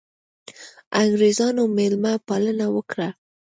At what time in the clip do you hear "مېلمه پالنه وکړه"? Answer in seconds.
1.77-3.09